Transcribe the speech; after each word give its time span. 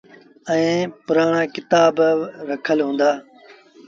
ائيٚݩ 0.51 0.91
پُرآڻآ 1.05 1.41
ڪتآب 1.55 1.91
با 1.97 2.07
رکل 2.49 2.79
هُݩدآ۔ 2.85 3.11